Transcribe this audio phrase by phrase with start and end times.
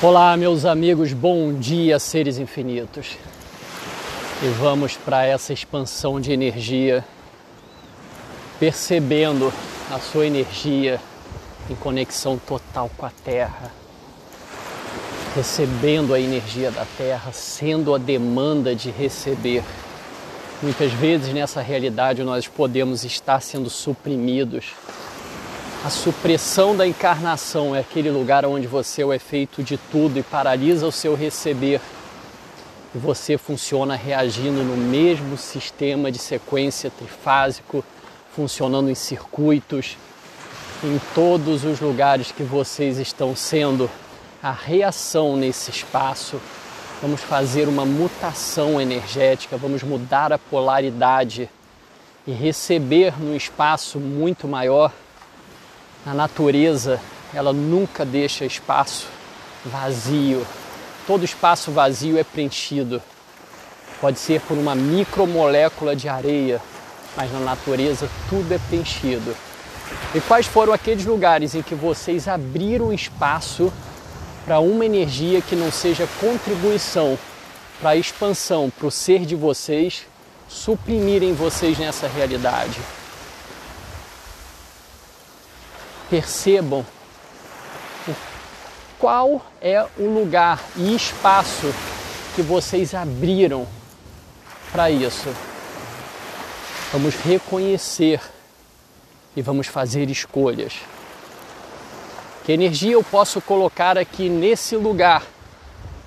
[0.00, 3.16] Olá, meus amigos, bom dia, seres infinitos.
[4.40, 7.04] E vamos para essa expansão de energia,
[8.60, 9.52] percebendo
[9.90, 11.00] a sua energia
[11.68, 13.72] em conexão total com a Terra,
[15.34, 19.64] recebendo a energia da Terra, sendo a demanda de receber.
[20.62, 24.66] Muitas vezes nessa realidade nós podemos estar sendo suprimidos
[25.84, 30.24] a supressão da encarnação é aquele lugar onde você é o efeito de tudo e
[30.24, 31.80] paralisa o seu receber.
[32.92, 37.84] E você funciona reagindo no mesmo sistema de sequência trifásico,
[38.34, 39.96] funcionando em circuitos,
[40.82, 43.88] em todos os lugares que vocês estão sendo
[44.42, 46.40] a reação nesse espaço.
[47.00, 51.48] Vamos fazer uma mutação energética, vamos mudar a polaridade
[52.26, 54.92] e receber num espaço muito maior
[56.06, 57.00] a natureza,
[57.34, 59.06] ela nunca deixa espaço
[59.64, 60.46] vazio.
[61.06, 63.02] Todo espaço vazio é preenchido.
[64.00, 66.60] Pode ser por uma micromolécula de areia,
[67.16, 69.34] mas na natureza tudo é preenchido.
[70.14, 73.72] E quais foram aqueles lugares em que vocês abriram espaço
[74.44, 77.18] para uma energia que não seja contribuição
[77.80, 80.06] para a expansão, para o ser de vocês,
[80.48, 82.78] suprimirem vocês nessa realidade?
[86.10, 86.84] Percebam
[88.98, 91.72] qual é o lugar e espaço
[92.34, 93.66] que vocês abriram
[94.72, 95.28] para isso.
[96.92, 98.20] Vamos reconhecer
[99.36, 100.74] e vamos fazer escolhas.
[102.44, 105.22] Que energia eu posso colocar aqui nesse lugar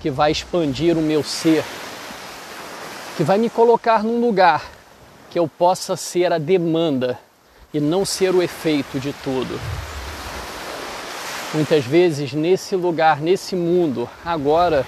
[0.00, 1.64] que vai expandir o meu ser,
[3.16, 4.62] que vai me colocar num lugar
[5.30, 7.18] que eu possa ser a demanda
[7.74, 9.60] e não ser o efeito de tudo.
[11.52, 14.86] Muitas vezes nesse lugar, nesse mundo, agora,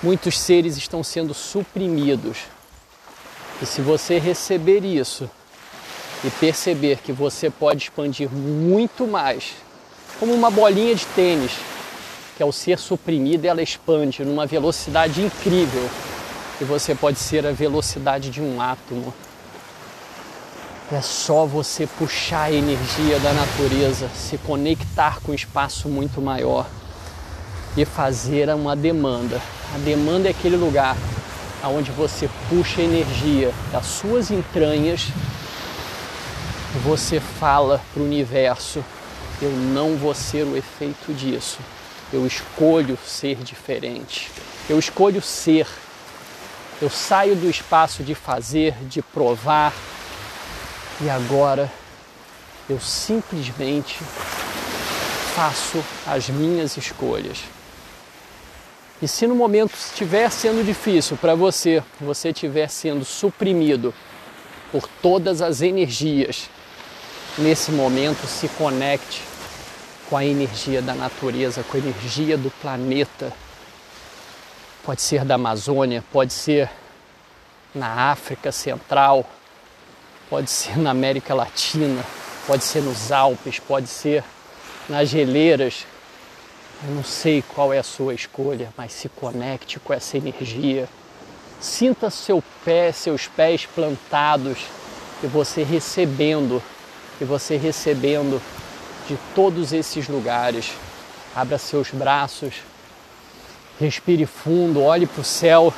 [0.00, 2.38] muitos seres estão sendo suprimidos.
[3.60, 5.28] E se você receber isso
[6.24, 9.54] e perceber que você pode expandir muito mais,
[10.20, 11.52] como uma bolinha de tênis,
[12.36, 15.90] que ao ser suprimida ela expande numa velocidade incrível,
[16.60, 19.12] e você pode ser a velocidade de um átomo.
[20.92, 26.64] É só você puxar a energia da natureza, se conectar com um espaço muito maior
[27.76, 29.42] e fazer uma demanda.
[29.74, 30.96] A demanda é aquele lugar
[31.64, 35.08] onde você puxa a energia das suas entranhas
[36.76, 38.84] e você fala para o universo:
[39.42, 41.58] eu não vou ser o efeito disso.
[42.12, 44.30] Eu escolho ser diferente.
[44.70, 45.66] Eu escolho ser.
[46.80, 49.72] Eu saio do espaço de fazer, de provar,
[51.00, 51.70] e agora
[52.68, 53.98] eu simplesmente
[55.34, 57.38] faço as minhas escolhas.
[59.00, 63.92] E se no momento estiver sendo difícil para você, você estiver sendo suprimido
[64.72, 66.48] por todas as energias,
[67.36, 69.22] nesse momento se conecte
[70.08, 73.32] com a energia da natureza, com a energia do planeta.
[74.82, 76.70] Pode ser da Amazônia, pode ser
[77.74, 79.28] na África Central,
[80.28, 82.04] Pode ser na América Latina,
[82.48, 84.24] pode ser nos Alpes, pode ser
[84.88, 85.86] nas geleiras.
[86.82, 90.88] Eu não sei qual é a sua escolha, mas se conecte com essa energia.
[91.60, 94.58] Sinta seu pé, seus pés plantados
[95.22, 96.60] e você recebendo,
[97.20, 98.42] e você recebendo
[99.08, 100.72] de todos esses lugares.
[101.36, 102.54] Abra seus braços,
[103.78, 105.72] respire fundo, olhe para o céu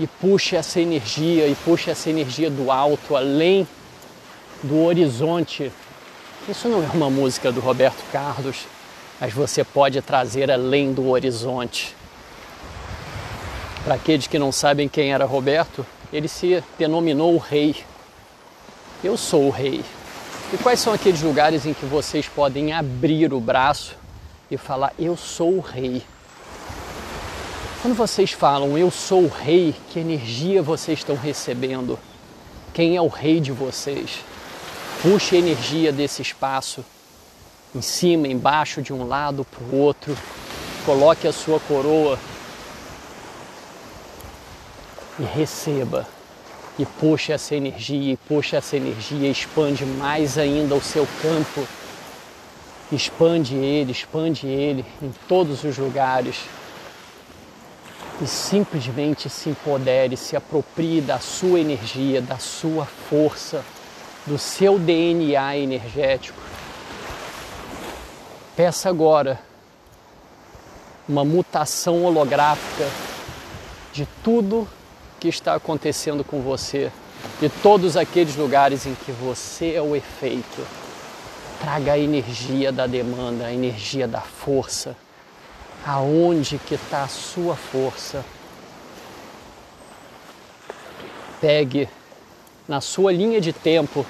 [0.00, 3.68] e puxe essa energia e puxe essa energia do alto, além
[4.62, 5.70] do horizonte.
[6.48, 8.64] Isso não é uma música do Roberto Carlos,
[9.20, 11.94] mas você pode trazer além do horizonte.
[13.84, 17.76] Para aqueles que não sabem quem era Roberto, ele se denominou o rei.
[19.04, 19.84] Eu sou o rei.
[20.50, 23.96] E quais são aqueles lugares em que vocês podem abrir o braço
[24.50, 26.02] e falar: Eu sou o rei?
[27.82, 31.98] Quando vocês falam eu sou o rei, que energia vocês estão recebendo?
[32.74, 34.18] Quem é o rei de vocês?
[35.00, 36.84] Puxe a energia desse espaço,
[37.74, 40.14] em cima, embaixo, de um lado para o outro.
[40.84, 42.18] Coloque a sua coroa
[45.18, 46.06] e receba.
[46.78, 51.66] E puxe essa energia, e puxe essa energia, expande mais ainda o seu campo.
[52.92, 56.36] Expande ele, expande ele em todos os lugares
[58.20, 63.64] e simplesmente se empodere, se aproprie da sua energia, da sua força,
[64.26, 66.38] do seu DNA energético.
[68.54, 69.40] Peça agora
[71.08, 72.86] uma mutação holográfica
[73.92, 74.68] de tudo
[75.18, 76.92] que está acontecendo com você,
[77.40, 80.66] de todos aqueles lugares em que você é o efeito.
[81.60, 84.96] Traga a energia da demanda, a energia da força.
[85.86, 88.24] Aonde que está a sua força?
[91.40, 91.88] Pegue
[92.68, 94.04] na sua linha de tempo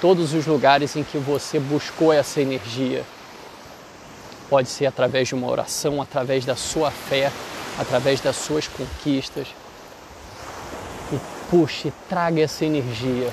[0.00, 3.02] todos os lugares em que você buscou essa energia.
[4.50, 7.32] Pode ser através de uma oração, através da sua fé,
[7.78, 9.48] através das suas conquistas.
[11.10, 11.18] E
[11.50, 13.32] puxe, traga essa energia.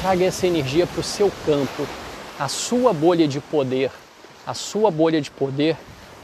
[0.00, 1.86] Traga essa energia para o seu campo,
[2.38, 3.90] a sua bolha de poder.
[4.46, 5.76] A sua bolha de poder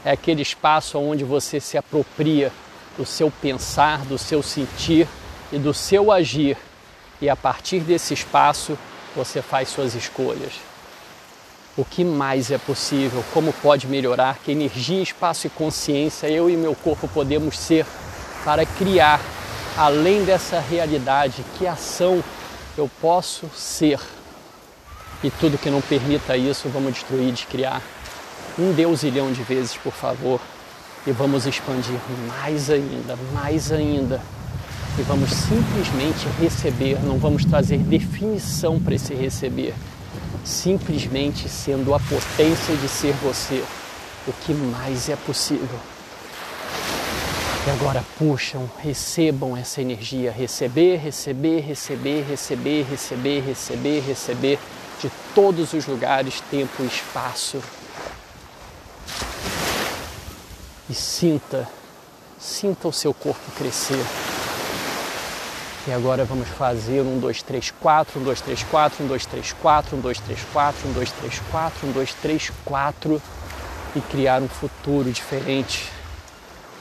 [0.03, 2.51] é aquele espaço onde você se apropria
[2.97, 5.07] do seu pensar, do seu sentir
[5.51, 6.57] e do seu agir.
[7.21, 8.77] E a partir desse espaço
[9.15, 10.53] você faz suas escolhas.
[11.77, 13.23] O que mais é possível?
[13.33, 14.39] Como pode melhorar?
[14.43, 17.85] Que energia, espaço e consciência eu e meu corpo podemos ser
[18.43, 19.21] para criar,
[19.77, 22.21] além dessa realidade, que ação
[22.77, 23.99] eu posso ser?
[25.23, 27.81] E tudo que não permita isso, vamos destruir, de criar
[28.57, 30.39] um deusilhão de vezes, por favor.
[31.05, 34.21] E vamos expandir mais ainda, mais ainda.
[34.97, 39.73] E vamos simplesmente receber, não vamos trazer definição para esse receber
[40.43, 43.63] simplesmente sendo a potência de ser você,
[44.27, 45.79] o que mais é possível.
[47.65, 54.59] E agora puxam, recebam essa energia, receber, receber, receber, receber, receber, receber, receber
[54.99, 57.61] de todos os lugares, tempo e espaço.
[60.91, 61.65] E sinta,
[62.37, 64.05] sinta o seu corpo crescer.
[65.87, 69.53] E agora vamos fazer um, dois, três, quatro, um, dois, três, quatro, um, dois, três,
[69.53, 73.21] quatro, um, dois, três, quatro, um, dois, três, quatro, um, dois, três, quatro
[73.95, 75.89] e criar um futuro diferente.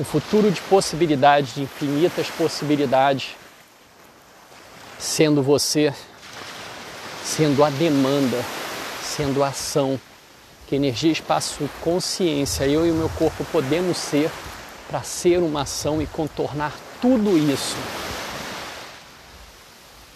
[0.00, 3.36] Um futuro de possibilidades, de infinitas possibilidades,
[4.98, 5.94] sendo você,
[7.22, 8.44] sendo a demanda,
[9.04, 10.00] sendo a ação,
[10.70, 14.30] que energia, espaço consciência, eu e o meu corpo podemos ser
[14.88, 16.72] para ser uma ação e contornar
[17.02, 17.76] tudo isso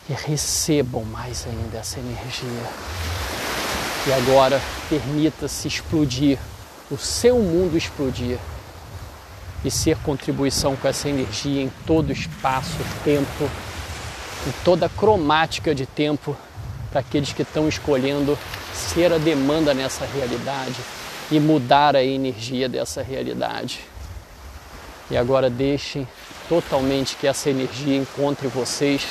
[0.09, 2.71] e recebam mais ainda essa energia.
[4.07, 6.39] E agora permita-se explodir,
[6.89, 8.39] o seu mundo explodir
[9.65, 13.51] e ser contribuição com essa energia em todo espaço, tempo,
[14.47, 16.37] em toda cromática de tempo
[16.95, 18.39] para aqueles que estão escolhendo
[18.73, 20.77] ser a demanda nessa realidade
[21.29, 23.81] e mudar a energia dessa realidade.
[25.11, 26.07] E agora deixem
[26.49, 29.05] totalmente que essa energia encontre vocês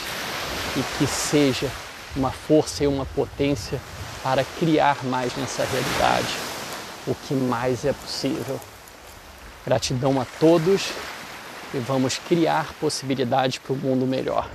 [0.77, 1.69] e que seja
[2.15, 3.81] uma força e uma potência
[4.23, 6.33] para criar mais nessa realidade
[7.05, 8.61] o que mais é possível.
[9.65, 10.93] Gratidão a todos
[11.73, 14.49] e vamos criar possibilidades para o mundo melhor.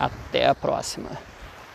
[0.00, 1.33] Até a próxima!